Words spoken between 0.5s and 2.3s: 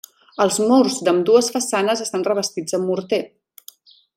murs d'ambdues façanes estan